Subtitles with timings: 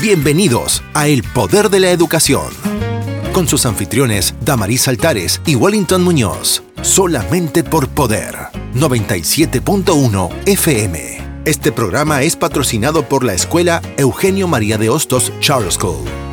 [0.00, 2.46] Bienvenidos a El Poder de la Educación.
[3.34, 6.62] Con sus anfitriones Damaris Altares y Wellington Muñoz.
[6.80, 8.34] Solamente por Poder.
[8.74, 11.42] 97.1 FM.
[11.44, 16.29] Este programa es patrocinado por la Escuela Eugenio María de Hostos Charter School.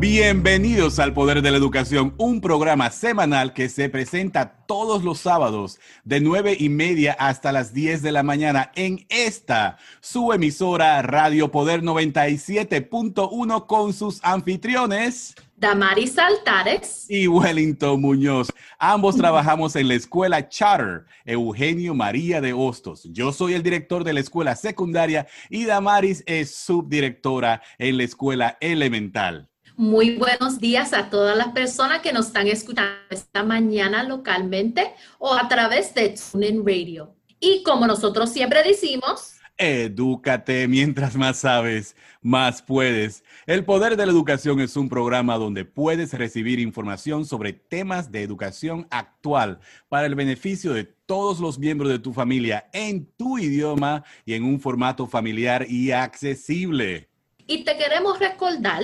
[0.00, 5.78] Bienvenidos al Poder de la Educación, un programa semanal que se presenta todos los sábados
[6.04, 11.50] de 9 y media hasta las 10 de la mañana en esta, su emisora Radio
[11.50, 15.34] Poder 97.1 con sus anfitriones.
[15.58, 18.48] Damaris Altares y Wellington Muñoz.
[18.78, 23.06] Ambos trabajamos en la escuela Charter Eugenio María de Hostos.
[23.12, 28.56] Yo soy el director de la escuela secundaria y Damaris es subdirectora en la escuela
[28.62, 29.49] elemental.
[29.80, 35.32] Muy buenos días a todas las personas que nos están escuchando esta mañana localmente o
[35.32, 37.14] a través de TuneIn Radio.
[37.40, 43.24] Y como nosotros siempre decimos, Edúcate, mientras más sabes, más puedes.
[43.46, 48.22] El Poder de la Educación es un programa donde puedes recibir información sobre temas de
[48.22, 54.04] educación actual para el beneficio de todos los miembros de tu familia en tu idioma
[54.26, 57.08] y en un formato familiar y accesible.
[57.46, 58.82] Y te queremos recordar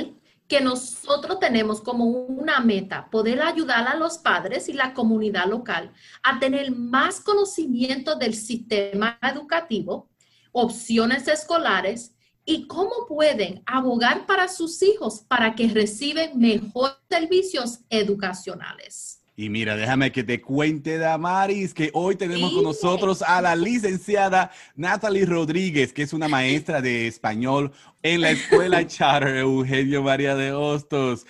[0.49, 5.93] que nosotros tenemos como una meta poder ayudar a los padres y la comunidad local
[6.23, 10.09] a tener más conocimiento del sistema educativo,
[10.53, 19.16] opciones escolares y cómo pueden abogar para sus hijos para que reciben mejores servicios educacionales.
[19.39, 24.51] Y mira, déjame que te cuente, Damaris, que hoy tenemos con nosotros a la licenciada
[24.77, 27.71] Natalie Rodríguez, que es una maestra de español
[28.03, 31.27] en la Escuela Charter Eugenio María de Hostos.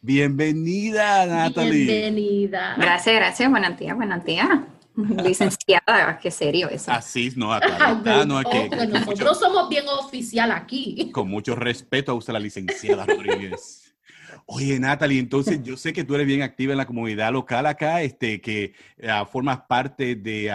[0.00, 1.84] Bienvenida, Natalie.
[1.84, 2.74] Bienvenida.
[2.76, 3.48] Gracias, gracias.
[3.48, 4.48] Buenos días, buenos días.
[4.96, 6.90] Licenciada, qué serio eso.
[6.90, 7.94] Así, no, acá,
[8.26, 11.08] no, que, nosotros somos bien oficial aquí.
[11.12, 13.83] Con mucho respeto a usted, la licenciada Rodríguez.
[14.46, 18.02] Oye, Natalie, entonces yo sé que tú eres bien activa en la comunidad local acá,
[18.02, 18.74] este, que
[19.08, 20.52] ah, formas parte de,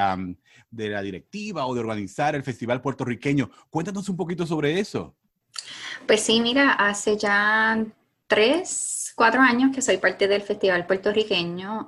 [0.69, 3.50] de la directiva o de organizar el Festival Puertorriqueño.
[3.69, 5.16] Cuéntanos un poquito sobre eso.
[6.06, 7.84] Pues sí, mira, hace ya
[8.28, 11.85] tres, cuatro años que soy parte del Festival Puertorriqueño,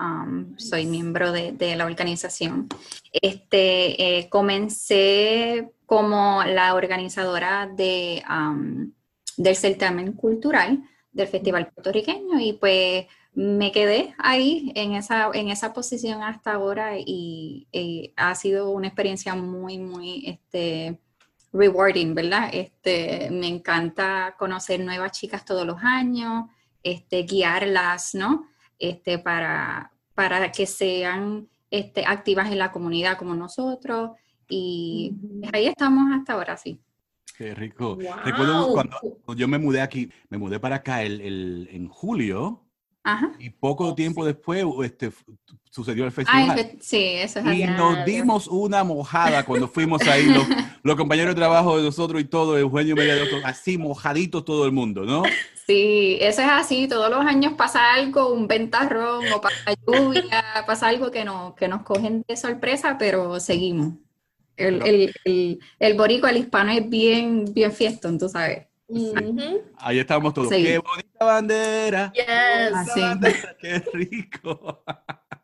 [0.58, 2.68] soy miembro de, la organización.
[3.14, 8.24] Este, eh, comencé como la organizadora de,
[9.38, 15.74] del certamen cultural del Festival Puertorriqueño y pues me quedé ahí en esa, en esa
[15.74, 17.68] posición hasta ahora y,
[18.18, 21.00] ha sido una experiencia muy, muy este,
[21.54, 22.50] rewarding, ¿verdad?
[22.54, 26.46] Este, me encanta conocer nuevas chicas todos los años,
[26.84, 28.48] este, guiarlas, ¿no?
[28.78, 34.12] Este, para, para que sean este, activas en la comunidad como nosotros
[34.50, 35.16] y
[35.54, 36.82] ahí estamos hasta ahora, sí.
[37.41, 37.97] Qué rico.
[38.24, 39.00] Recuerdo cuando,
[39.35, 42.68] yo me mudé aquí, me mudé para acá el, en julio.
[43.40, 45.12] Y poco tiempo después este,
[45.72, 46.78] sucedió el festival.
[46.81, 50.46] sí, eso es Y nos dimos una mojada cuando fuimos ahí, los,
[50.84, 54.68] los, compañeros de trabajo de nosotros y todo, Eugenio Media de otros, así mojaditos todo
[54.68, 55.23] el mundo, ¿no?
[55.66, 60.88] Sí, eso es así, todos los años pasa algo, un ventarrón o pasa lluvia, pasa
[60.88, 63.96] algo que, no, que nos cogen de sorpresa, pero seguimos.
[64.58, 68.68] El, el, el, el borico, el hispano es bien, bien fiestón, tú sabes.
[69.78, 70.50] Ahí estamos todos.
[70.50, 72.12] ¡Qué bonita bandera!
[72.14, 73.54] Yes.
[73.60, 74.84] ¡Qué rico!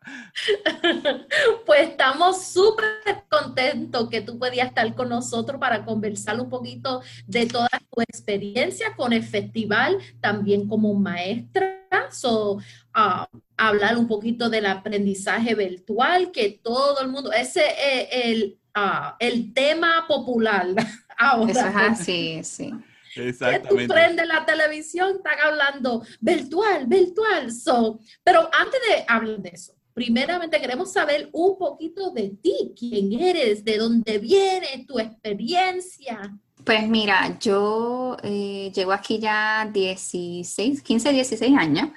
[1.66, 7.46] pues estamos súper contentos que tú podías estar con nosotros para conversar un poquito de
[7.46, 11.76] toda tu experiencia con el festival, también como maestra.
[12.10, 13.24] So, uh,
[13.56, 19.52] hablar un poquito del aprendizaje virtual, que todo el mundo, ese es el Ah, el
[19.52, 20.66] tema popular
[21.18, 21.50] ahora.
[21.50, 22.72] Eso es así, sí.
[23.16, 23.68] Exactamente.
[23.68, 27.50] Que tú prendes la televisión, están hablando virtual, virtual.
[27.50, 33.12] So, pero antes de hablar de eso, primeramente queremos saber un poquito de ti, quién
[33.20, 36.38] eres, de dónde vienes, tu experiencia.
[36.62, 41.88] Pues mira, yo eh, llego aquí ya 16, 15, 16 años.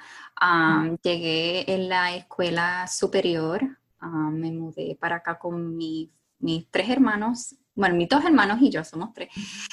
[1.04, 3.62] llegué en la escuela superior,
[4.00, 6.10] me mudé para acá con mi
[6.42, 9.30] mis tres hermanos, bueno, mis dos hermanos y yo somos tres,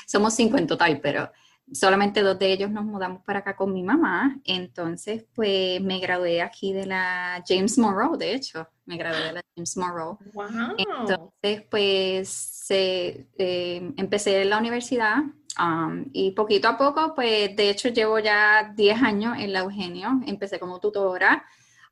[0.07, 1.29] somos cinco en total, pero
[1.71, 4.37] solamente dos de ellos nos mudamos para acá con mi mamá.
[4.43, 9.41] Entonces, pues me gradué aquí de la James Monroe, de hecho, me gradué de la
[9.55, 10.17] James Monroe.
[10.77, 13.27] Entonces, pues eh,
[13.97, 15.17] empecé en la universidad
[15.59, 20.21] um, y poquito a poco, pues de hecho llevo ya 10 años en la Eugenio,
[20.25, 21.45] empecé como tutora.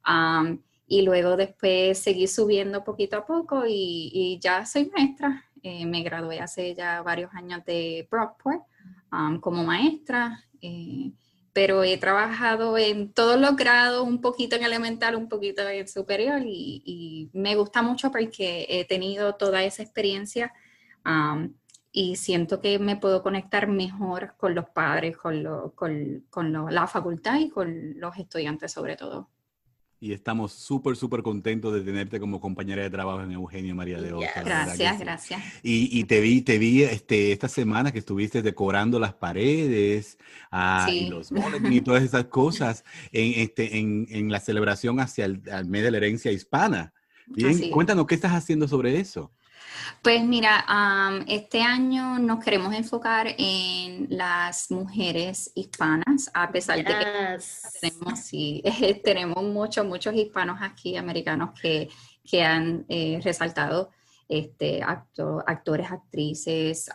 [0.07, 5.43] Um, y luego después seguí subiendo poquito a poco y, ya soy maestra.
[5.61, 8.63] Eh, me gradué hace ya varios años de Brockport
[9.11, 11.11] um, como maestra Eh,
[11.53, 16.41] pero he trabajado en todos los grados, un poquito en elemental, un poquito en superior
[16.45, 20.53] y, me gusta mucho porque he tenido toda esa experiencia
[21.91, 25.43] y siento que me puedo conectar mejor con los padres, con,
[26.29, 29.29] con la facultad y con los estudiantes sobre todo
[29.99, 34.13] y estamos súper, súper contentos de tenerte como compañera de trabajo en Eugenio María de
[34.13, 34.43] Osa.
[34.43, 35.41] Gracias, gracias.
[35.63, 40.17] Y, te vi, te vi este, esta semana que estuviste decorando las paredes
[40.51, 41.31] ah, y los
[41.71, 46.31] y todas esas cosas en, este, en, la celebración hacia el mes de la herencia
[46.31, 46.93] hispana.
[47.27, 49.31] Bien, cuéntanos qué estás haciendo sobre eso.
[50.01, 50.65] Pues mira,
[51.27, 57.39] este año nos queremos enfocar en las mujeres hispanas, a pesar de que
[57.81, 58.31] tenemos,
[59.03, 61.89] tenemos muchos, muchos hispanos aquí, americanos, que,
[62.23, 63.91] que han eh, resaltado
[64.29, 66.89] este, actores, actrices,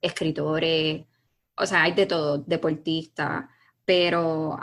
[0.00, 1.04] escritores,
[1.56, 3.44] o sea, hay de todo, deportistas,
[3.84, 4.58] pero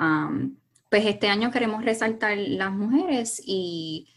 [0.90, 4.08] pues este año queremos resaltar las mujeres y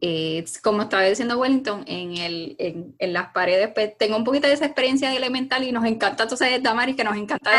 [0.00, 4.46] eh, como estaba diciendo Wellington, en, el, en, en, las paredes, pues tengo un poquito
[4.46, 7.50] de esa experiencia de elemental y nos encanta, entonces, Damaris, que nos encanta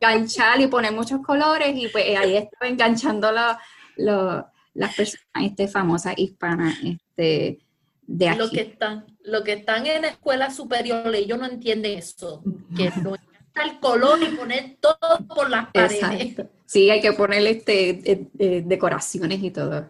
[0.00, 3.58] enganchar y poner muchos colores y pues ahí estoy enganchando la,
[3.96, 7.60] las personas este, famosas hispanas este,
[8.02, 8.38] de aquí.
[8.38, 12.42] Lo que, están, lo que están en escuelas superiores, ellos no entienden eso,
[12.76, 13.16] que no
[13.64, 16.36] el color y poner todo por las paredes.
[16.66, 19.88] Sí, hay que ponerle este, eh, eh, decoraciones y todo.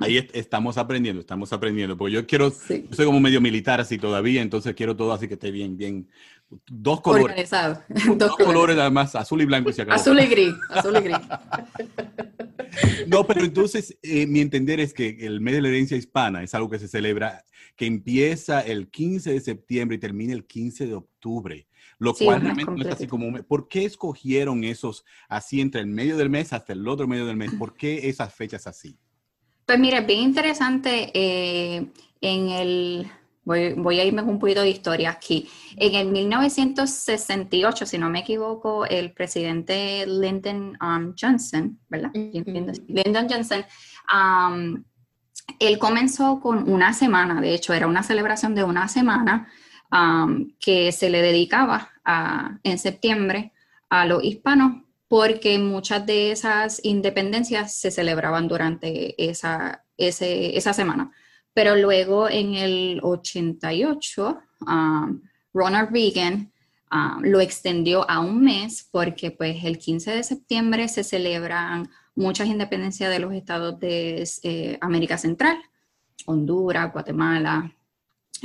[0.00, 4.42] Ahí estamos aprendiendo, estamos aprendiendo, porque yo quiero, yo soy como medio militar así todavía,
[4.42, 6.08] entonces quiero todo así que esté bien, bien,
[6.66, 7.50] dos colores.
[8.16, 11.16] Dos, colores además, azul y blanco si Azul y gris, azul y gris.
[13.06, 16.54] No, pero entonces eh, mi entender es que el mes de la herencia hispana es
[16.54, 17.44] algo que se celebra,
[17.76, 21.66] que empieza el 15 de septiembre y termina el 15 de octubre,
[21.98, 23.42] lo cual realmente no es así como...
[23.44, 27.36] ¿Por qué escogieron esos así entre el medio del mes hasta el otro medio del
[27.36, 27.52] mes?
[27.58, 28.98] ¿Por qué esas fechas así?
[29.66, 31.86] Pues mira, es bien interesante eh,
[32.20, 33.10] en el...
[33.44, 35.48] Voy, a irme con un poquito de historia aquí.
[35.76, 42.12] En el 1968, si no me equivoco, el presidente Lyndon um, Johnson, ¿verdad?
[42.14, 43.64] Lyndon Johnson,
[44.14, 44.84] um,
[45.58, 49.48] él comenzó con una semana, de hecho era una celebración de una semana
[49.90, 53.52] um, que se le dedicaba a, en septiembre
[53.88, 54.82] a los hispanos
[55.12, 61.12] porque muchas de esas independencias se celebraban durante esa, esa semana.
[61.52, 65.20] Pero luego en el 88, um,
[65.52, 66.50] Ronald Reagan
[66.90, 72.48] um, lo extendió a un mes porque pues el 15 de septiembre se celebran muchas
[72.48, 75.58] independencias de los estados de eh, América Central,
[76.24, 77.70] Honduras, Guatemala,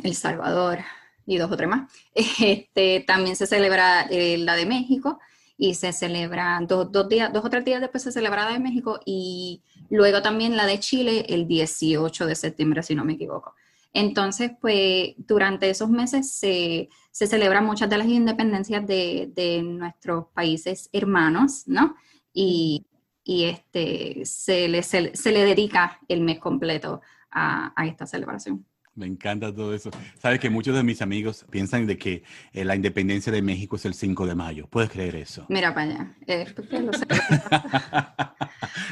[0.03, 0.79] El Salvador
[1.25, 1.89] y dos o tres más.
[2.41, 5.17] Este, también se celebra eh, la de México
[5.57, 8.99] y se celebra dos, días, dos o tres días después se celebra la de México
[9.05, 13.55] y luego también la de Chile el 18 de septiembre, si no me equivoco.
[13.93, 20.27] Entonces, pues durante esos meses se, se celebran muchas de las independencias de, de nuestros
[20.33, 21.95] países hermanos, ¿no?
[22.31, 22.85] Y,
[23.23, 27.01] y este, se, le, se, le dedica el mes completo
[27.31, 28.65] a, a esta celebración.
[28.97, 29.91] Me encanta todo eso.
[30.17, 33.85] Sabes que muchos de mis amigos piensan de que eh, la independencia de México es
[33.85, 34.67] el 5 de mayo.
[34.71, 35.45] ¿Puedes creer eso?
[35.49, 36.15] Mira para allá.
[36.25, 36.47] Eh,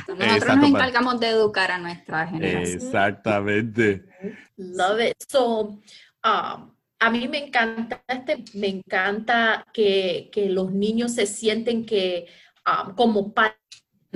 [0.07, 2.77] Nosotros nos encargamos de educar a nuestra generación.
[2.77, 4.05] Exactamente.
[4.57, 5.15] Love it.
[5.27, 5.79] So,
[6.24, 12.27] um, a mí me encanta este, me encanta que, que los niños se sienten que
[12.67, 13.57] um, como padres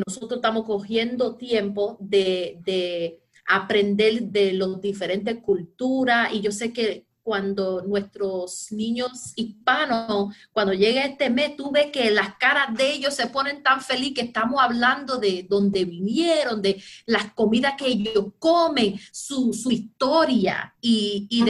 [0.06, 7.08] nosotros estamos cogiendo tiempo de, de aprender de las diferentes culturas y yo sé que
[7.24, 13.14] cuando nuestros niños hispanos, cuando llega este mes, tú ves que las caras de ellos
[13.14, 18.26] se ponen tan felices que estamos hablando de dónde vinieron, de las comidas que ellos
[18.40, 21.44] comen, su, historia y, y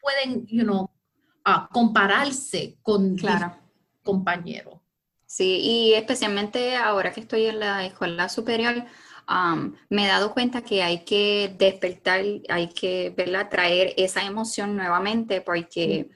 [0.00, 0.90] pueden, you know,
[1.72, 3.56] compararse con claro.
[4.02, 4.74] compañeros.
[5.26, 8.84] Sí, y especialmente ahora que estoy en la escuela superior,
[9.88, 13.14] me he dado cuenta que hay que despertar, hay que
[13.50, 16.10] traer esa emoción nuevamente porque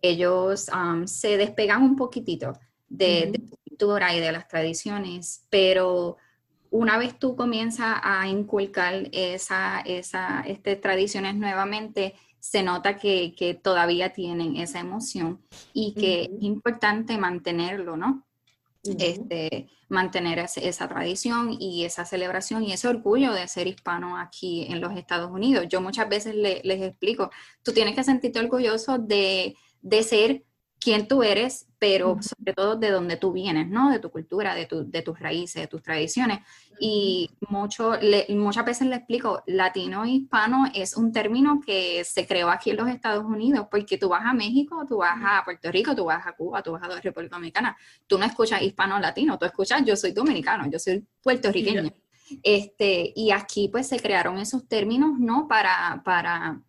[0.00, 0.70] ellos
[1.06, 2.52] se despegan un poquitito
[2.88, 6.18] de, la cultura y de las tradiciones, pero
[6.70, 13.54] una vez tú comienzas a inculcar esa, esa, este, tradiciones nuevamente, se nota que, que,
[13.54, 15.40] todavía tienen esa emoción
[15.72, 18.24] y que es importante mantenerlo, ¿no?
[18.84, 24.80] Este, mantener esa tradición y esa celebración y ese orgullo de ser hispano aquí en
[24.80, 25.66] los Estados Unidos.
[25.68, 27.30] Yo muchas veces les explico,
[27.62, 30.44] tú tienes que sentirte orgulloso de, de ser
[30.82, 33.90] quien tú eres, pero sobre todo de donde tú vienes, ¿no?
[33.90, 36.40] De tu cultura, de, tu, de tus raíces, de tus tradiciones.
[36.80, 37.92] Y mucho,
[38.30, 42.88] muchas veces le explico, latino hispano es un término que se creó aquí en los
[42.88, 46.32] Estados Unidos, porque tú vas a México, tú vas a Puerto Rico, tú vas a
[46.32, 47.76] Cuba, tú vas a la República Dominicana,
[48.08, 51.92] tú no escuchas hispano-latino, tú escuchas yo soy dominicano, yo soy puertorriqueño.
[52.42, 55.46] Este, y aquí pues se crearon esos términos, ¿no?
[55.46, 56.60] Para, para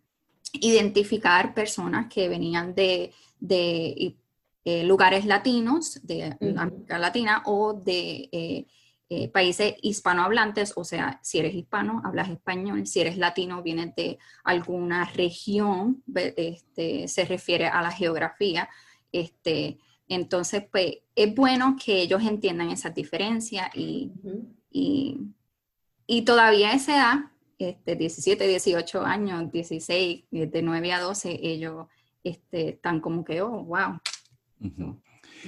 [0.52, 3.12] identificar personas que venían de,
[3.46, 4.16] de
[4.64, 8.66] eh, lugares latinos, de América Latina o de eh,
[9.10, 14.18] eh, países hispanohablantes, o sea, si eres hispano, hablas español, si eres latino, vienes de
[14.42, 18.70] alguna región, este, se refiere a la geografía.
[19.12, 24.12] Este, entonces, pues es bueno que ellos entiendan esa diferencia y,
[24.70, 25.18] y,
[26.06, 27.18] y, todavía a esa edad,
[27.58, 31.86] este, 17, 18 años, 16, de 9 a 12, ellos
[32.24, 34.00] este, están como que, oh, wow.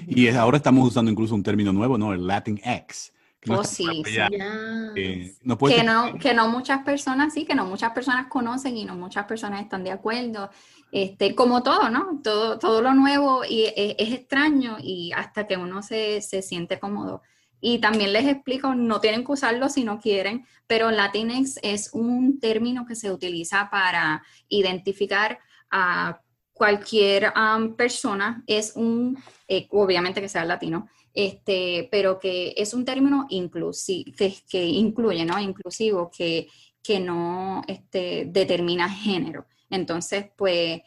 [0.07, 2.13] Y ahora estamos usando incluso un término nuevo, ¿no?
[2.13, 3.13] El Latin X
[3.49, 5.35] oh, sí, eh,
[5.69, 9.27] que, no, que no muchas personas, sí, que no muchas personas conocen y no muchas
[9.27, 10.51] personas están de acuerdo.
[10.93, 12.21] Este, como todo, ¿no?
[12.23, 17.23] Todo, todo lo nuevo y es, extraño y hasta que uno se, se, siente cómodo.
[17.61, 22.39] Y también les explico, no tienen que usarlo si no quieren, pero Latinx es un
[22.39, 25.39] término que se utiliza para identificar
[25.71, 26.21] a
[26.57, 27.35] cualquier
[27.77, 34.11] persona, es un, eh, obviamente que sea latino, este, pero que es un término inclusivo,
[34.17, 35.39] que, incluye, ¿no?
[35.39, 36.49] Inclusivo, que,
[36.83, 39.47] que no este, determina género.
[39.69, 40.81] Entonces, pues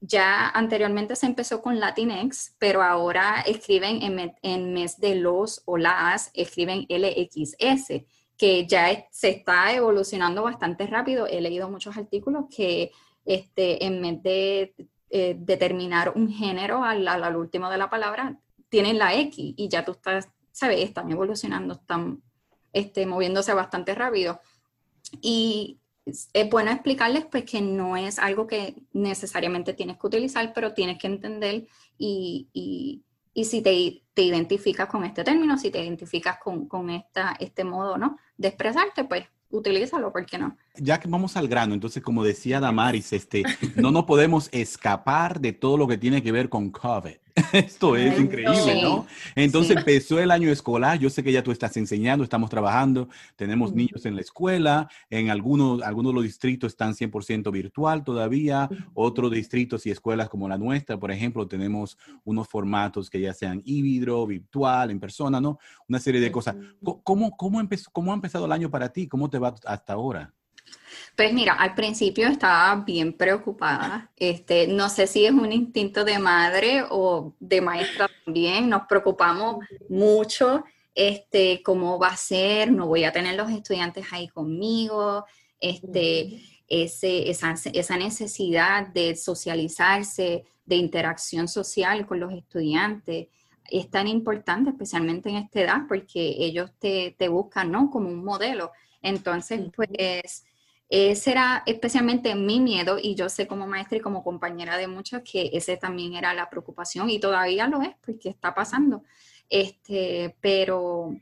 [0.00, 5.76] ya anteriormente se empezó con Latinx, pero ahora escriben en, en mes de los o
[5.76, 8.02] las, escriben LXS,
[8.38, 11.26] que ya se está evolucionando bastante rápido.
[11.26, 12.92] He leído muchos artículos que
[13.24, 14.74] este, en vez de
[15.14, 18.40] eh, determinar un género al, al, último de la palabra,
[18.70, 20.80] tienen la X y ya tú estás, ¿sabes?
[20.80, 22.22] Están evolucionando, están
[22.72, 24.40] este, moviéndose bastante rápido.
[25.20, 30.72] Y es bueno explicarles pues que no es algo que necesariamente tienes que utilizar, pero
[30.72, 31.66] tienes que entender
[31.98, 33.04] y, y,
[33.34, 37.64] y si te, te, identificas con este término, si te identificas con, con esta, este
[37.64, 38.16] modo ¿no?
[38.38, 40.56] de expresarte, pues utilízalo, ¿por qué no?
[40.76, 43.42] Ya que vamos al grano, entonces como decía Damaris, este,
[43.76, 47.16] no nos podemos escapar de todo lo que tiene que ver con COVID.
[47.52, 49.06] Esto es increíble, ¿no?
[49.34, 53.74] Entonces empezó el año escolar, yo sé que ya tú estás enseñando, estamos trabajando, tenemos
[53.74, 59.30] niños en la escuela, en algunos, algunos de los distritos están 100% virtual todavía, otros
[59.30, 64.26] distritos y escuelas como la nuestra, por ejemplo, tenemos unos formatos que ya sean híbrido,
[64.26, 65.58] virtual, en persona, ¿no?
[65.88, 66.56] Una serie de cosas.
[67.02, 69.06] ¿Cómo, cómo, empezó, ¿Cómo ha empezado el año para ti?
[69.06, 70.32] ¿Cómo te va hasta ahora?
[71.16, 74.10] Pues mira, al principio estaba bien preocupada.
[74.16, 78.68] Este, no sé si es un instinto de madre o de maestra también.
[78.68, 80.64] Nos preocupamos mucho.
[80.94, 85.24] Este, cómo va a ser, no voy a tener los estudiantes ahí conmigo,
[85.58, 93.28] este, ese, esa, esa necesidad de socializarse, de interacción social con los estudiantes
[93.72, 97.90] es tan importante, especialmente en esta edad, porque ellos te, te buscan, ¿no?
[97.90, 98.70] Como un modelo.
[99.00, 99.88] Entonces, pues
[100.92, 105.22] ese era especialmente mi miedo y yo sé como maestra y como compañera de muchos
[105.22, 109.02] que ese también era la preocupación y todavía lo es porque está pasando.
[109.48, 111.16] Este, pero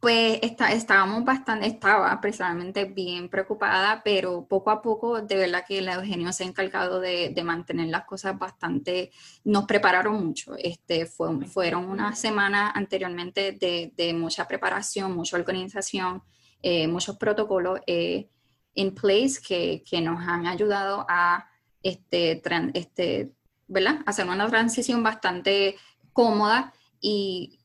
[0.00, 5.82] pues está, estábamos bastante, estaba precisamente bien preocupada, pero poco a poco de verdad que
[5.82, 9.12] la Eugenio se ha encargado de, mantener las cosas bastante,
[9.44, 16.24] nos prepararon mucho, este, fue, fueron unas semanas anteriormente de, de mucha preparación, mucha organización,
[16.60, 17.80] eh, muchos protocolos.
[17.86, 18.28] Eh,
[18.74, 21.48] in place que, que nos han ayudado a
[21.82, 22.42] este,
[22.74, 23.32] este,
[23.66, 24.00] ¿verdad?
[24.06, 25.76] hacer una transición bastante
[26.12, 27.60] cómoda y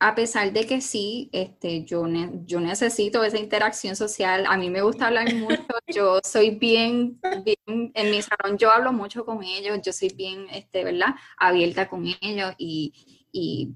[0.00, 2.04] a pesar de que sí, este, yo,
[2.44, 5.56] yo necesito esa interacción social, a mí me gusta hablar mucho,
[5.86, 10.46] yo soy bien, bien, en mi salón yo hablo mucho con ellos, yo soy bien,
[10.52, 11.14] este, ¿verdad?
[11.38, 12.92] Abierta con ellos y,
[13.32, 13.70] y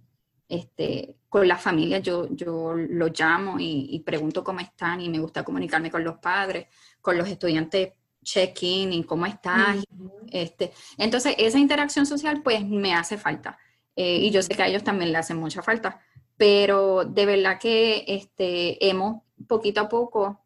[0.48, 5.44] este, con la familia yo, yo los llamo y, pregunto cómo están y me gusta
[5.44, 6.68] comunicarme con los padres,
[7.00, 9.82] con los estudiantes check-in y cómo están.
[10.30, 13.58] este, entonces, esa interacción social pues me hace falta.
[13.94, 16.00] Eh, y yo sé que a ellos también le hacen mucha falta.
[16.36, 20.44] Pero de verdad que este, hemos poquito a poco,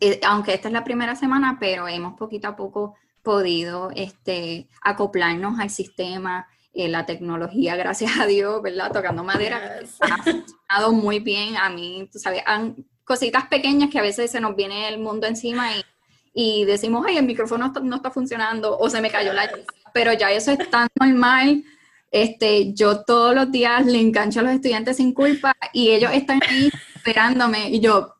[0.00, 5.58] eh, aunque esta es la primera semana, pero hemos poquito a poco podido este, acoplarnos
[5.58, 8.92] al sistema, eh, la tecnología, gracias a Dios, ¿verdad?
[8.92, 11.56] Tocando madera, ha funcionado muy bien.
[11.56, 15.26] A mí, tú sabes, han, cositas pequeñas que a veces se nos viene el mundo
[15.26, 15.84] encima y,
[16.32, 19.50] y decimos, ay, el micrófono no está funcionando o se me cayó la
[19.92, 21.64] pero ya eso es tan normal
[22.10, 26.40] este, yo todos los días le engancho a los estudiantes sin culpa y ellos están
[26.48, 28.14] ahí esperándome y yo,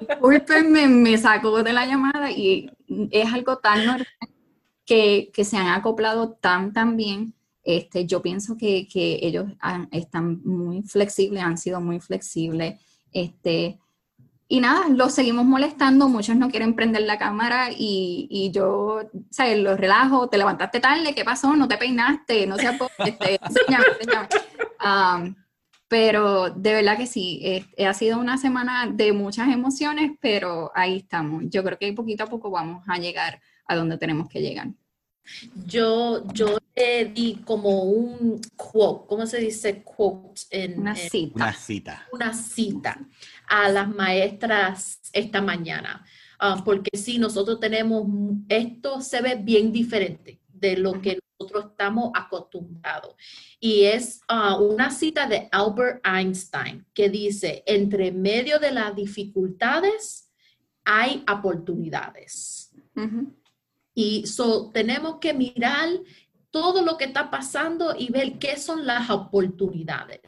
[0.00, 2.70] discúlpenme, me saco de la llamada y
[3.10, 4.06] es algo tan normal
[4.84, 7.32] que, se han acoplado tan, tan bien.
[7.62, 9.46] Este, yo pienso que, ellos
[9.90, 12.80] están muy flexibles, han sido muy flexibles.
[13.12, 13.78] Este,
[14.48, 19.58] y nada, los seguimos molestando, muchos no quieren prender la cámara y, yo, ¿sabes?
[19.58, 21.54] Los relajo, te levantaste tarde, ¿qué pasó?
[21.54, 25.36] No te peinaste, no seas este, enséñame, enséñame.
[25.88, 31.44] pero de verdad que sí, ha sido una semana de muchas emociones, pero ahí estamos.
[31.48, 34.68] Yo creo que poquito a poco vamos a llegar a donde tenemos que llegar.
[35.66, 40.42] Yo, yo le di como un quote, ¿cómo se dice quote?
[40.50, 41.34] En, una cita.
[41.34, 42.08] Una cita.
[42.12, 43.00] Una cita
[43.48, 46.04] a las maestras esta mañana.
[46.38, 48.06] Ah, porque sí, nosotros tenemos,
[48.48, 53.14] esto se ve bien diferente de lo que nosotros estamos acostumbrados.
[53.58, 60.30] Y es ah, una cita de Albert Einstein que dice, entre medio de las dificultades
[60.84, 62.72] hay oportunidades.
[64.00, 65.90] Y so, tenemos que mirar
[66.50, 70.22] todo lo que está pasando y ver qué son las oportunidades.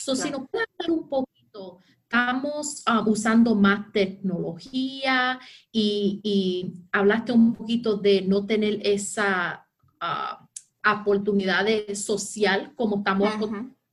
[0.00, 5.40] So, Si nos puede hablar un poquito, estamos ah, usando más tecnología
[5.72, 9.66] y, hablaste un poquito de no tener esa
[10.00, 13.32] uh, oportunidad social como estamos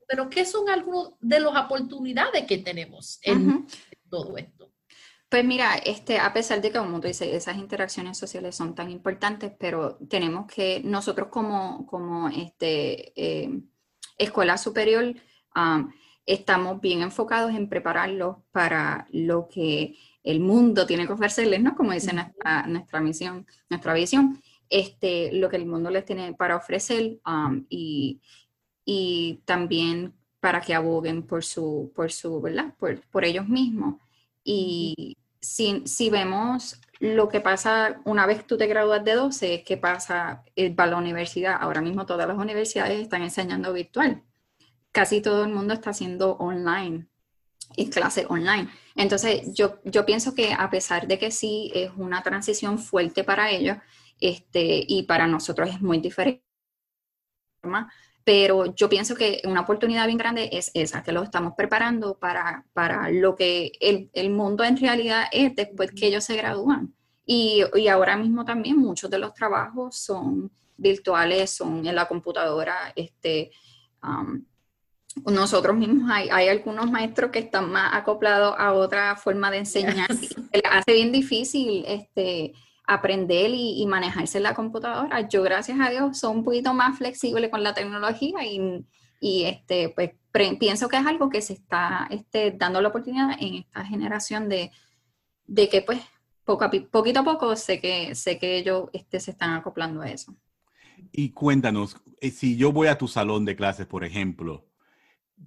[0.06, 3.64] pero ¿qué son algunas de las oportunidades que tenemos en
[4.08, 4.59] todo esto?
[5.30, 8.90] Pues mira, este, a pesar de que, como tú dices, esas interacciones sociales son tan
[8.90, 13.60] importantes, pero tenemos que, nosotros como, como este, eh,
[14.18, 15.14] escuela superior,
[16.26, 21.76] estamos bien enfocados en prepararlos para lo que el mundo tiene que ofrecerles, ¿no?
[21.76, 26.56] Como dice nuestra, nuestra misión, nuestra visión, este, lo que el mundo les tiene para
[26.56, 27.20] ofrecer
[27.68, 28.20] y,
[28.84, 32.74] y, también para que aboguen por su, por su, ¿verdad?
[32.78, 33.94] Por, por ellos mismos.
[34.52, 40.44] Y, si, vemos lo que pasa una vez tú te gradúas de 12, ¿qué pasa
[40.76, 41.56] para la universidad?
[41.60, 44.24] Ahora mismo todas las universidades están enseñando virtual.
[44.92, 47.06] Casi todo el mundo está haciendo online
[47.76, 48.68] y clase online.
[48.96, 53.50] Entonces, yo, yo pienso que a pesar de que sí es una transición fuerte para
[53.50, 53.78] ellos,
[54.20, 56.44] este, y para nosotros es muy diferente,
[58.24, 62.64] pero yo pienso que una oportunidad bien grande es esa, que lo estamos preparando para,
[62.72, 66.94] para lo que el, el, mundo en realidad es después que ellos se gradúan.
[67.24, 72.92] Y, y, ahora mismo también muchos de los trabajos son virtuales, son en la computadora.
[72.96, 73.52] Este,
[74.02, 74.44] um,
[75.26, 80.10] nosotros mismos hay, hay, algunos maestros que están más acoplados a otra forma de enseñar
[80.10, 82.52] y se les hace bien difícil este,
[82.90, 85.28] aprender y, manejarse en la computadora.
[85.28, 88.84] Yo, gracias a Dios, soy un poquito más flexible con la tecnología y,
[89.20, 90.10] y este, pues
[90.58, 94.72] pienso que es algo que se está este, dando la oportunidad en esta generación de,
[95.46, 96.00] de que pues
[96.44, 100.34] poco poquito a poco sé que, sé que ellos este, se están acoplando a eso.
[101.12, 104.66] Y cuéntanos, eh, si yo voy a tu salón de clases, por ejemplo,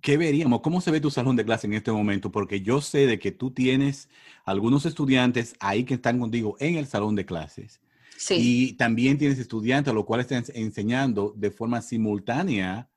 [0.01, 0.61] ¿qué veríamos?
[0.61, 2.31] ¿Cómo se ve tu salón de clase en este momento?
[2.31, 4.09] Porque yo sé de que tú tienes
[4.45, 7.81] algunos estudiantes ahí que están contigo en el salón de clases.
[8.17, 8.35] Sí.
[8.37, 12.89] Y también tienes estudiantes a los cuales están enseñando de forma simultánea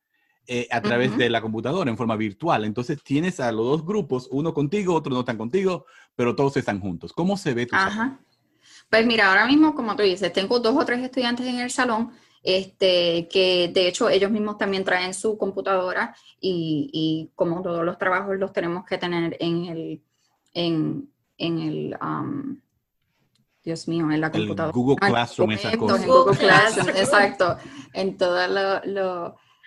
[0.48, 2.64] eh, a través de la computadora, en forma virtual.
[2.64, 6.80] Entonces tienes a los dos grupos, uno contigo, otro no están contigo, pero todos están
[6.80, 7.12] juntos.
[7.12, 8.20] ¿Cómo se ve tu Ajá.
[8.88, 12.12] Pues mira, ahora mismo, como tú dices, tengo dos o tres estudiantes en el salón
[12.46, 18.38] este, que de hecho ellos mismos también traen su computadora y, como todos los trabajos
[18.38, 20.02] los tenemos que tener en el,
[20.54, 22.60] en, el um,
[23.64, 24.72] Dios mío, en la computadora.
[24.72, 26.02] Google Classroom, esas cosas.
[26.02, 27.56] En Google Classroom, exacto.
[27.92, 28.48] En todos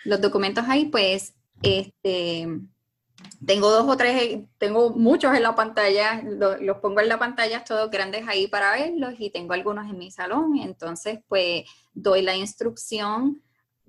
[0.06, 2.48] los documentos ahí, pues, este,
[3.46, 7.90] tengo dos o tres, tengo muchos en la pantalla, los, pongo en la pantalla todos
[7.90, 10.58] grandes ahí para verlos y tengo algunos en mi salón.
[10.58, 11.64] Entonces, pues
[12.02, 13.42] doy la instrucción,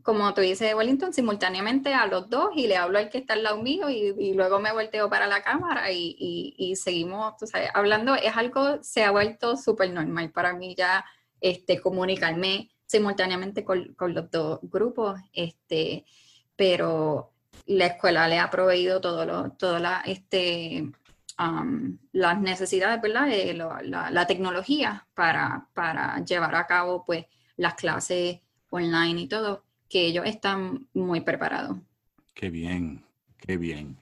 [0.02, 3.42] como tú dices, Wellington, simultáneamente a los dos y le hablo al que está al
[3.42, 8.14] lado mío y, luego me volteo para la cámara y, seguimos, tú sabes, hablando.
[8.14, 11.04] Es algo, se ha vuelto súper normal para mí ya
[11.40, 16.04] este, comunicarme simultáneamente con, con los dos grupos, este,
[16.56, 17.32] pero
[17.66, 20.90] la escuela le ha proveído todo todas la, este,
[21.38, 23.26] um, las necesidades, ¿verdad?
[23.26, 27.26] De la, tecnología para, para, llevar a cabo pues,
[27.60, 31.76] las clases online y todo, que ellos están muy preparados.
[32.32, 33.04] Qué bien,
[33.36, 33.98] qué bien.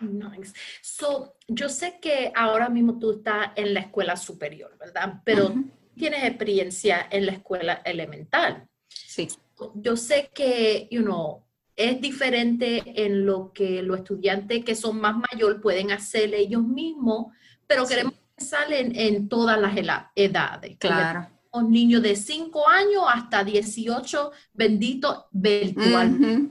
[0.00, 0.52] Nice.
[0.82, 5.22] So, yo sé que ahora mismo tú estás en la escuela superior, ¿verdad?
[5.24, 5.54] Pero
[5.96, 8.68] tienes experiencia en la escuela elemental.
[8.88, 9.28] Sí.
[9.76, 11.44] yo sé que, you know,
[11.76, 17.26] es diferente en lo que los estudiantes que son más mayores pueden hacer ellos mismos,
[17.68, 19.76] pero queremos pensar en, en, todas las
[20.16, 20.76] edades.
[20.78, 21.33] Claro.
[21.54, 26.50] Un niño de 5 años hasta 18, bendito virtual.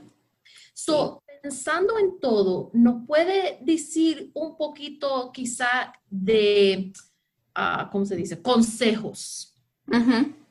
[0.72, 6.90] So, pensando en todo, ¿nos puede decir un poquito quizá de,
[7.54, 8.40] uh, ¿cómo se dice?
[8.40, 9.54] Consejos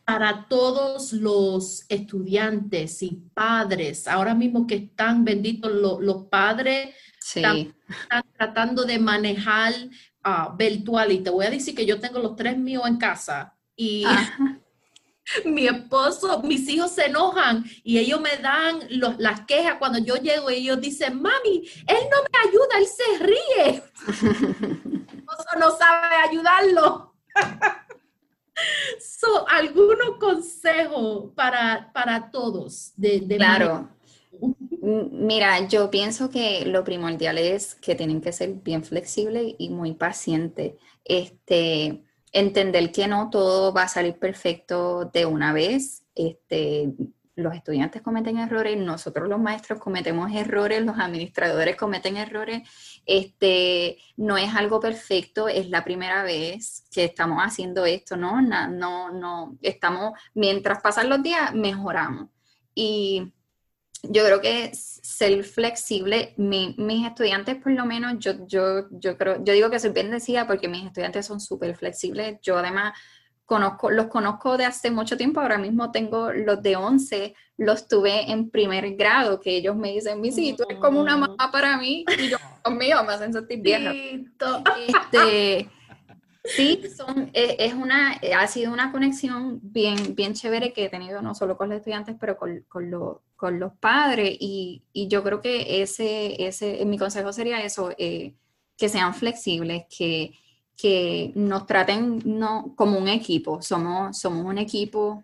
[0.06, 6.94] para todos los estudiantes y padres, ahora mismo que están benditos los padres,
[7.36, 7.74] están,
[8.38, 9.74] tratando de manejar
[10.26, 11.12] uh, virtual.
[11.12, 14.06] Y te voy a decir que yo tengo los tres míos en casa y
[15.46, 18.80] mi esposo, mis hijos se enojan y ellos me dan
[19.18, 23.24] las quejas cuando yo llego y ellos dicen, mami, él no me ayuda, él se
[23.24, 23.84] ríe.
[25.24, 27.14] esposo no sabe ayudarlo.
[29.00, 32.94] so, algunos consejos para, para todos.
[32.96, 33.90] De, claro.
[34.82, 39.94] Mira, yo pienso que lo primordial es que tienen que ser bien flexibles y muy
[39.94, 40.74] pacientes.
[41.06, 42.04] Este,
[42.34, 46.04] entender que no todo va a salir perfecto de una vez.
[46.16, 46.92] Este,
[47.36, 52.68] los estudiantes cometen errores, nosotros los maestros cometemos errores, los administradores cometen errores.
[53.06, 58.42] Este, no es algo perfecto, es la primera vez que estamos haciendo esto, ¿no?
[58.42, 62.30] No, no, estamos, mientras pasan los días, mejoramos.
[62.76, 63.32] Y
[64.04, 69.54] yo creo que ser flexible, mis estudiantes por lo menos, yo, yo, yo creo, yo
[69.54, 72.40] digo que soy bendecida porque mis estudiantes son súper flexibles.
[72.42, 72.94] Yo además
[73.46, 78.32] conozco, los conozco de hace mucho tiempo, ahora mismo tengo los de 11, los tuve
[78.32, 81.78] en primer grado, que ellos me dicen, mi sí, tú eres como una mamá para
[81.78, 83.94] mí, y yo, conmigo, me hacen sentir vieja.
[83.94, 85.70] Este,
[86.44, 91.22] sí, son, e, es, una, ha sido una conexión bien, bien chévere que he tenido
[91.22, 92.92] no solo con los estudiantes, pero con, con,
[93.36, 98.36] con los padres, y, y, yo creo que ese, ese, mi consejo sería eso, eh,
[98.78, 100.34] que sean flexibles, que
[100.76, 105.24] que nos traten no, como un equipo, somos, somos un equipo.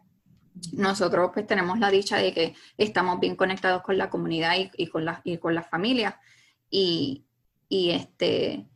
[0.73, 5.05] Nosotros pues tenemos la dicha de que estamos bien conectados con la comunidad y, con,
[5.05, 6.15] la, y con las familias.
[6.69, 7.25] Y,
[7.67, 8.67] y, este,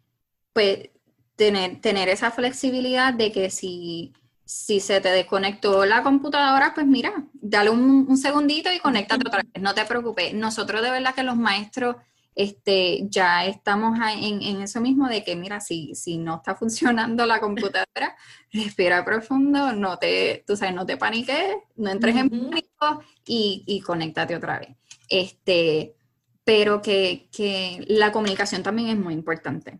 [0.51, 0.89] pues
[1.35, 4.13] tener, tener esa flexibilidad de que si,
[4.45, 9.41] si se te desconectó la computadora, pues mira, dale un, un segundito y conéctate otra
[9.43, 10.33] vez, no te preocupes.
[10.33, 11.95] Nosotros de verdad que los maestros
[12.35, 17.39] este, ya estamos en, eso mismo de que, mira, si, si no está funcionando la
[17.39, 18.15] computadora,
[18.51, 23.81] respira profundo, no te, tú sabes, no te paniques, no entres en pánico y, y
[23.81, 24.69] conéctate otra vez.
[25.09, 25.95] Este,
[26.43, 29.79] pero que, que la comunicación también es muy importante.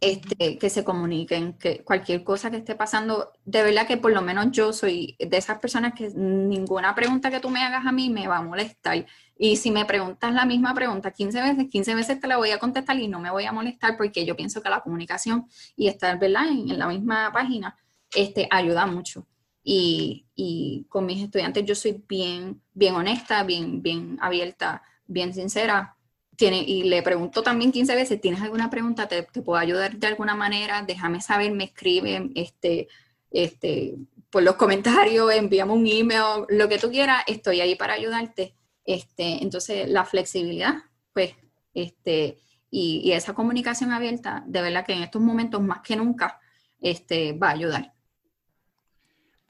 [0.00, 4.22] Este, que se comuniquen, que cualquier cosa que esté pasando, de verdad que por lo
[4.22, 8.08] menos yo soy de esas personas que ninguna pregunta que tú me hagas a mí
[8.08, 9.04] me va a molestar.
[9.36, 12.58] Y si me preguntas la misma pregunta 15 veces, 15 veces te la voy a
[12.58, 16.18] contestar y no me voy a molestar porque yo pienso que la comunicación y estar
[16.18, 16.48] ¿verdad?
[16.48, 17.76] En, la misma página
[18.14, 19.26] este, ayuda mucho.
[19.62, 25.94] Y, y, con mis estudiantes yo soy bien, bien honesta, bien, bien abierta, bien sincera.
[26.36, 29.06] Tiene, y le pregunto también 15 veces, ¿tienes alguna pregunta?
[29.08, 30.82] ¿Te, puedo ayudar de alguna manera?
[30.82, 32.88] Déjame saber, me escribe, este,
[33.30, 33.94] este,
[34.30, 38.54] por los comentarios, envíame un email, lo que tú quieras, estoy ahí para ayudarte.
[38.84, 40.74] Este, entonces, la flexibilidad,
[41.12, 41.34] pues,
[41.72, 42.38] este,
[42.70, 46.40] y, esa comunicación abierta, de verdad que en estos momentos más que nunca,
[46.80, 47.93] este, va a ayudar.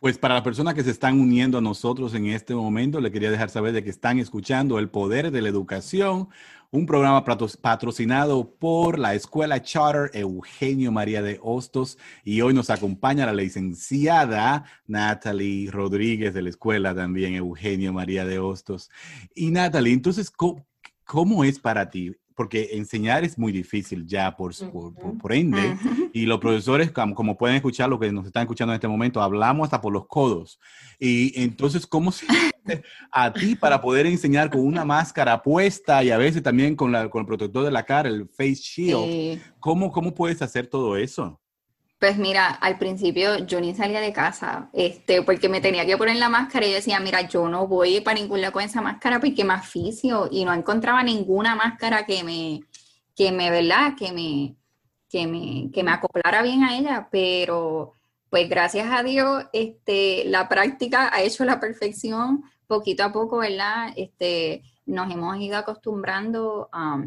[0.04, 3.30] Pues para las personas que se están uniendo a nosotros en este momento, le quería
[3.30, 6.28] dejar saber de que están escuchando El Poder de la Educación,
[6.70, 13.24] un programa patrocinado por la Escuela Charter Eugenio María de Hostos y hoy nos acompaña
[13.24, 18.90] la licenciada Natalie Rodríguez de la escuela también Eugenio María de Hostos.
[19.34, 20.30] Y Natalie, entonces,
[21.06, 24.52] cómo es para ti porque enseñar es muy difícil ya por,
[25.20, 25.76] por, ende,
[26.12, 29.64] y los profesores, como, pueden escuchar, lo que nos están escuchando en este momento, hablamos
[29.64, 30.58] hasta por los codos.
[30.98, 32.26] Y entonces, ¿cómo se
[33.10, 37.08] a ti para poder enseñar con una máscara puesta y a veces también con, la,
[37.08, 39.40] con el protector de la cara, el face shield?
[39.60, 41.40] ¿Cómo, ¿Cómo puedes hacer todo eso?
[42.04, 46.16] Pues mira, al principio yo ni salía de casa, este, porque me tenía que poner
[46.16, 49.18] la máscara y yo decía, mira, yo no voy para ningún lado con esa máscara
[49.20, 52.60] porque me aficio y no encontraba ninguna máscara que me,
[53.16, 53.94] que me, ¿verdad?
[53.96, 54.54] Que me,
[55.08, 57.94] que me, que me acoplara bien a ella, pero
[58.28, 63.94] pues gracias a Dios, este, la práctica ha hecho la perfección poquito a poco, ¿verdad?
[63.96, 67.02] Este, nos hemos ido acostumbrando a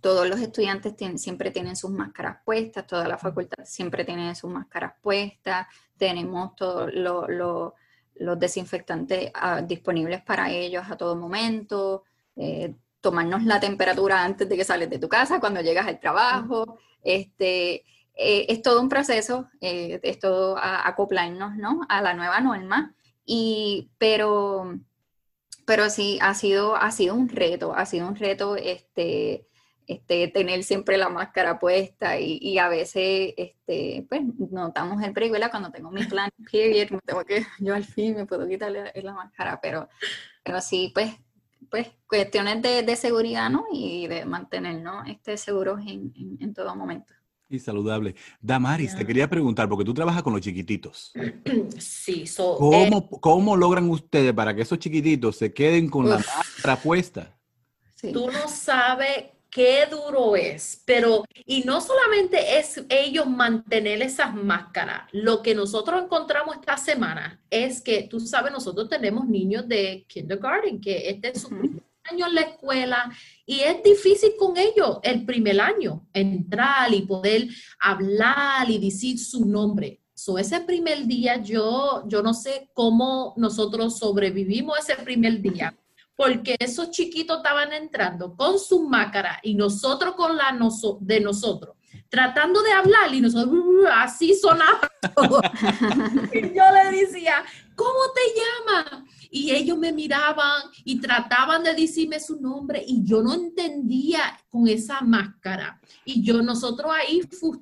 [0.00, 4.94] todos los estudiantes siempre tienen sus máscaras puestas, toda la facultad siempre tiene sus máscaras
[5.00, 7.74] puestas, tenemos todo lo,
[8.16, 12.04] los desinfectantes ah, disponibles para ellos a todo momento,
[12.36, 16.78] eh, tomarnos la temperatura antes de que sales de tu casa, cuando llegas al trabajo.
[17.02, 17.84] Este,
[18.14, 21.80] eh, es todo un proceso, eh, es todo acoplarnos ¿no?
[21.88, 24.78] a la nueva norma, y, pero,
[25.64, 29.46] pero sí, ha sido, ha sido un reto, ha sido un reto este,
[29.88, 34.20] este, tener siempre la máscara puesta y, a veces este, pues,
[34.50, 38.46] notamos el peligro cuando tengo mi plan period, tengo que, yo al fin me puedo
[38.46, 39.88] quitar la, máscara, pero,
[40.44, 41.14] pero sí, pues,
[41.70, 43.64] pues cuestiones de, seguridad ¿no?
[43.72, 47.14] y de mantenernos este, seguros en, en, todo momento.
[47.48, 48.14] Y saludable.
[48.42, 51.12] Damaris, te quería preguntar, porque tú trabajas con los chiquititos.
[51.78, 56.76] Sí, ¿Cómo, eh, ¿Cómo logran ustedes para que esos chiquititos se queden con la máscara
[56.76, 57.38] puesta?
[58.12, 65.08] Tú no sabes qué duro es, pero y no solamente es ellos mantener esas máscaras,
[65.12, 70.80] lo que nosotros encontramos esta semana es que, tú sabes, nosotros tenemos niños de kindergarten,
[70.80, 73.10] que este es su primer año en la escuela
[73.46, 77.48] y es difícil con ellos el primer año, entrar y poder
[77.80, 80.00] hablar y decir su nombre.
[80.14, 85.76] So, ese primer día yo, yo no sé cómo nosotros sobrevivimos ese primer día
[86.18, 90.58] porque esos chiquitos estaban entrando con su máscara y nosotros con la
[90.98, 91.76] de nosotros,
[92.08, 94.90] tratando de hablar y nosotros uh, así sonaba.
[96.32, 97.44] y yo le decía,
[97.76, 99.04] ¿cómo te llamas?
[99.30, 104.66] Y ellos me miraban y trataban de decirme su nombre y yo no entendía con
[104.66, 105.80] esa máscara.
[106.04, 107.20] Y yo, nosotros ahí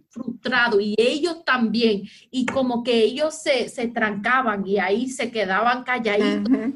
[0.09, 2.05] frustrados y ellos también.
[2.31, 6.73] Y como que ellos se, se trancaban y ahí se quedaban calladitos.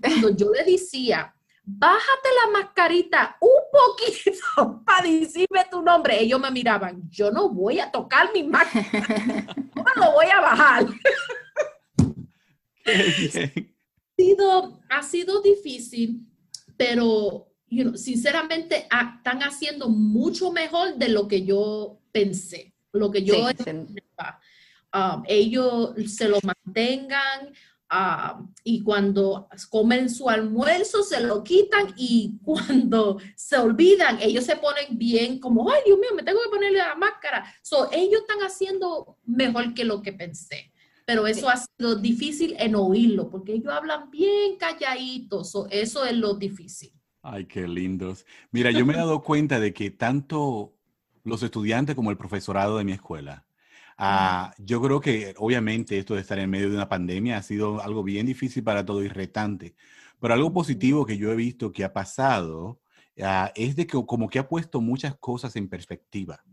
[0.00, 6.50] Cuando yo le decía, bájate la mascarita un poquito para decirme tu nombre, ellos me
[6.50, 8.86] miraban, yo no voy a tocar mi máscara,
[9.74, 10.86] no me lo voy a bajar.
[12.86, 16.26] ha, sido, ha sido difícil,
[16.76, 17.52] pero
[17.96, 23.34] sinceramente están haciendo mucho mejor de lo que yo pensé, lo que yo
[24.94, 27.52] um, ellos se lo mantengan,
[27.90, 34.56] Ah, y cuando comen su almuerzo se lo quitan y cuando se olvidan, ellos se
[34.56, 37.44] ponen bien como, ay Dios mío, me tengo que ponerle la máscara.
[37.62, 40.70] So, ellos están haciendo mejor que lo que pensé,
[41.06, 46.34] pero eso ha sido difícil en oírlo porque ellos hablan bien calladitos, eso es lo
[46.34, 46.92] difícil.
[47.22, 48.26] Ay, qué lindos.
[48.50, 50.74] Mira, yo me he dado cuenta de que tanto
[51.24, 53.47] los estudiantes como el profesorado de mi escuela
[54.00, 57.82] Ah, yo creo que obviamente esto de estar en medio de una pandemia ha sido
[57.82, 59.74] algo bien difícil para todo y retante,
[60.20, 62.80] pero algo positivo que yo he visto que ha pasado
[63.20, 66.44] ah, es de que como que ha puesto muchas cosas en perspectiva.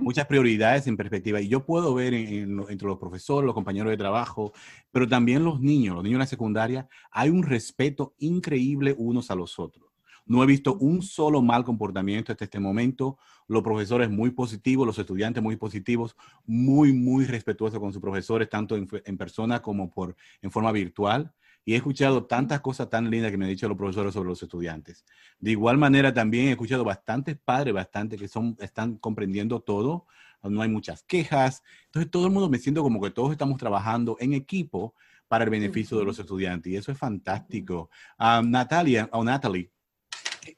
[0.00, 1.40] Muchas prioridades en perspectiva.
[1.40, 4.52] Y yo puedo ver entre los profesores, los compañeros de trabajo,
[4.90, 9.34] pero también los niños, los niños en la secundaria, hay un respeto increíble unos a
[9.34, 9.87] los otros.
[10.28, 13.18] No he visto un solo mal comportamiento hasta este momento.
[13.48, 18.76] Los profesores muy positivos, los estudiantes muy positivos, muy, muy respetuosos con sus profesores, tanto
[18.76, 21.32] en, persona como por, en forma virtual.
[21.64, 24.42] Y he escuchado tantas cosas tan lindas que me han dicho los profesores sobre los
[24.42, 25.06] estudiantes.
[25.40, 30.06] De igual manera, también he escuchado bastantes padres, bastante que son, están comprendiendo todo.
[30.42, 31.62] No hay muchas quejas.
[31.86, 34.94] Entonces, todo el mundo me siento como que todos estamos trabajando en equipo
[35.26, 36.70] para el beneficio de los estudiantes.
[36.70, 37.88] Y eso es fantástico.
[38.18, 39.70] Ah, Natalia, o Natalie,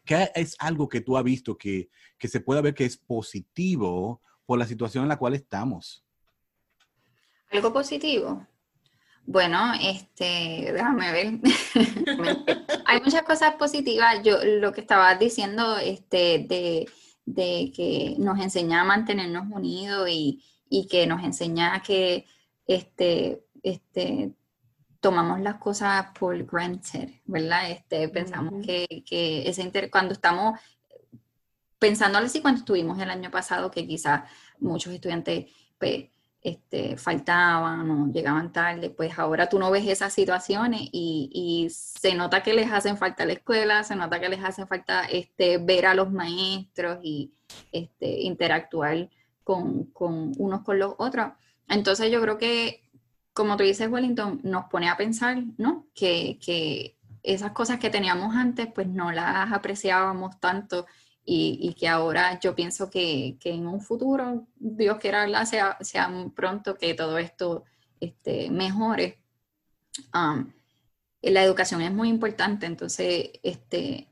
[0.04, 4.20] ¿qué es algo que tú has visto que, que se pueda ver que es positivo
[4.46, 6.04] por la situación en la cual estamos?
[7.50, 8.46] Algo positivo.
[9.26, 11.40] Bueno, este, déjame ver.
[12.86, 14.22] Hay muchas cosas positivas.
[14.24, 16.88] Yo lo que estaba diciendo, este, de,
[17.26, 22.26] de que nos enseña a mantenernos unidos y, y que nos enseña a que
[22.66, 24.32] este, este,
[25.00, 27.70] tomamos las cosas por granted, ¿verdad?
[27.70, 30.60] Este, pensamos que, que ese inter cuando estamos
[31.80, 35.46] pensando así cuando estuvimos el año pasado, que quizás muchos estudiantes
[35.78, 36.04] pues,
[36.42, 42.14] este, faltaban o llegaban tarde, pues ahora tú no ves esas situaciones y, y, se
[42.14, 45.86] nota que les hacen falta la escuela, se nota que les hace falta este, ver
[45.86, 47.32] a los maestros y
[47.72, 49.08] este, interactuar
[49.42, 51.32] con, con unos con los otros.
[51.68, 52.89] Entonces yo creo que
[53.32, 55.86] como tú dices, Wellington, nos pone a pensar, ¿no?
[55.94, 60.86] Que, que esas cosas que teníamos antes, pues no las apreciábamos tanto
[61.24, 65.46] y, y que ahora yo pienso que, que, en un futuro, Dios quiera.
[65.46, 67.64] Sea, sea pronto que todo esto
[68.00, 69.18] este, mejore.
[70.14, 70.52] Um,
[71.22, 74.08] la educación es muy importante, entonces, este,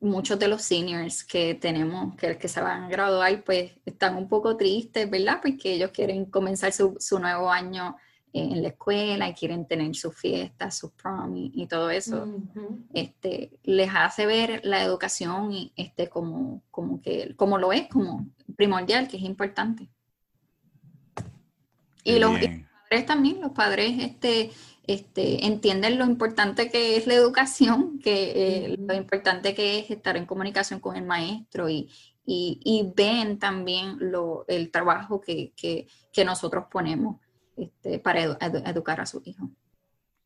[0.00, 4.28] muchos de los seniors que tenemos, que, que se van a graduar, pues están un
[4.28, 5.40] poco tristes, ¿verdad?
[5.42, 7.96] Porque ellos quieren comenzar su, su nuevo año
[8.38, 12.26] en la escuela y quieren tener sus fiestas, sus prom y, todo eso,
[12.94, 18.26] este, les hace ver la educación y, este, como, como, que, como lo es, como
[18.56, 19.88] primordial, que es importante.
[22.04, 24.50] Y los, padres también, los padres este,
[24.86, 30.16] este, entienden lo importante que es la educación, que eh, lo importante que es estar
[30.16, 31.90] en comunicación con el maestro y,
[32.24, 37.16] y, ven también lo, el trabajo que, que, que nosotros ponemos
[37.58, 39.50] este, para educar a su hijo.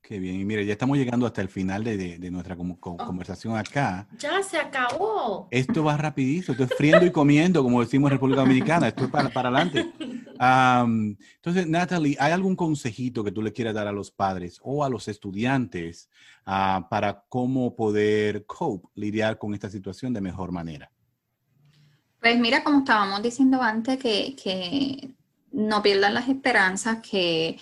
[0.02, 0.40] Qué bien.
[0.40, 2.96] Y mire, ya estamos llegando hasta el final de, de, nuestra oh.
[2.96, 4.08] conversación acá.
[4.18, 5.46] Ya se acabó.
[5.50, 6.52] Esto va rapidito.
[6.52, 8.88] Esto es friendo y comiendo, como decimos en República Dominicana.
[8.88, 9.92] Esto es para, para adelante.
[11.36, 14.90] entonces, Natalie, ¿hay algún consejito que tú le quieras dar a los padres o a
[14.90, 16.10] los estudiantes
[16.46, 20.90] ah, para cómo poder cope, lidiar con esta situación de mejor manera?
[22.20, 25.14] Pues mira, como estábamos diciendo antes, que, que
[25.52, 27.58] no pierdan las esperanzas, que,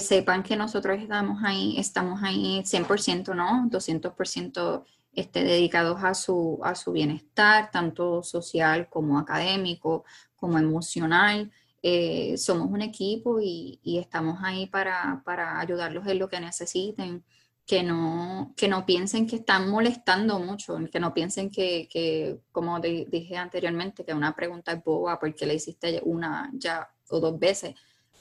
[0.00, 3.68] sepan que nosotros estamos ahí, estamos ahí 100%, ¿no?
[3.70, 10.04] 200% este, dedicados a su, a su bienestar, tanto social como académico,
[10.36, 11.50] como emocional.
[11.82, 15.22] Eh, somos un equipo y, estamos ahí para,
[15.58, 17.24] ayudarlos en lo que necesiten.
[17.66, 23.36] Que no, que no piensen que están molestando mucho, que no piensen que, como dije
[23.36, 27.74] anteriormente, que una pregunta es boba porque le hiciste una ya o dos veces.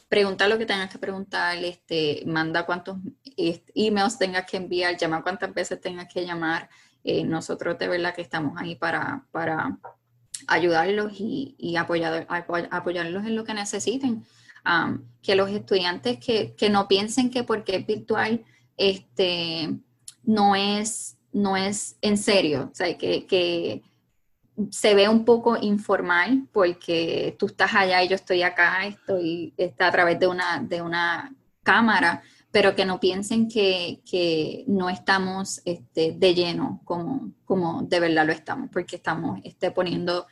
[0.10, 2.98] Pregunta lo que tengas que preguntar, este, manda cuántos
[3.76, 6.70] emails tengas que enviar, llama cuántas veces tengas que llamar.
[7.04, 9.78] Eh, nosotros de verdad que estamos ahí para, para
[10.48, 14.24] ayudarlos y, y apoyar, apoyarlos en lo que necesiten.
[15.22, 18.44] que los estudiantes que, que, no piensen que porque es virtual
[18.78, 19.74] este,
[20.24, 23.82] no, es, no es en serio, o sea, que, que
[24.72, 29.88] se ve un poco informal porque tú estás allá y yo estoy acá, estoy está
[29.88, 36.14] a través de una, de una cámara, pero que no piensen que, no estamos este,
[36.14, 40.26] de lleno como, como de verdad lo estamos, porque estamos este, poniendo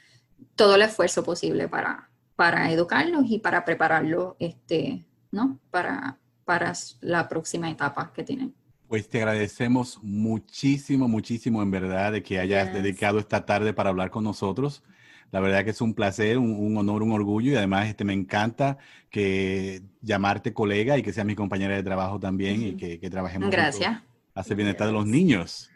[0.56, 5.60] todo el esfuerzo posible para, para educarlos y para prepararlos este, ¿no?
[5.70, 8.56] para, para la próxima etapa que tienen.
[8.88, 14.12] Pues te agradecemos muchísimo, muchísimo en verdad de que hayas dedicado esta tarde para hablar
[14.12, 14.84] con nosotros.
[15.32, 18.78] La verdad que es un placer, un, honor, un orgullo y además este, me encanta
[19.10, 23.50] que llamarte colega y que seas mi compañera de trabajo también y que, que trabajemos
[23.50, 24.02] Gracias.
[24.36, 25.70] hacia el bienestar de los niños.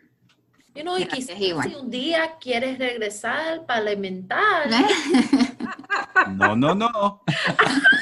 [0.76, 4.69] Y no, y quizás si un día quieres regresar para alimentar.
[6.36, 7.24] No, no, no.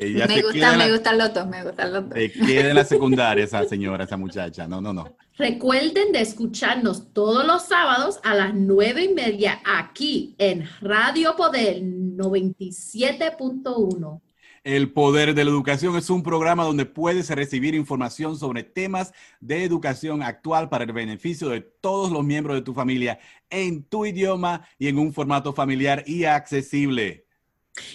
[0.00, 2.18] me gustan, me gustan los dos, me gustan los dos.
[2.18, 4.66] Se queda en la secundaria esa señora, esa muchacha.
[4.66, 5.16] No, no, no.
[5.36, 11.82] Recuerden de escucharnos todos los sábados a las nueve y media aquí en Radio Poder
[11.82, 14.20] 97.1.
[14.66, 19.62] El Poder de la Educación es un programa donde puedes recibir información sobre temas de
[19.62, 24.66] educación actual para el beneficio de todos los miembros de tu familia en tu idioma
[24.76, 27.25] y en un formato familiar y accesible.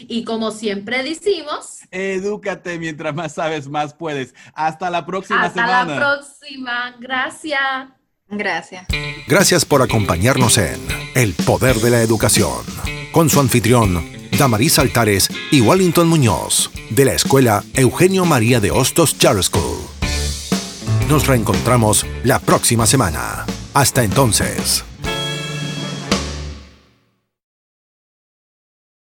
[0.02, 4.34] Y como siempre decimos, edúcate mientras más sabes, más puedes.
[4.54, 5.80] Hasta la próxima semana.
[5.82, 6.96] Hasta la próxima.
[7.00, 7.62] Gracias.
[8.30, 8.88] Gracias.
[9.28, 10.80] Gracias por acompañarnos en
[11.16, 12.64] El Poder de la Educación
[13.12, 14.04] con su anfitrión,
[14.38, 19.80] Damaris Altares y Wellington Muñoz, de la Escuela Eugenio María de Hostos Charter School.
[21.10, 23.46] Nos reencontramos la próxima semana.
[23.74, 24.86] Hasta entonces.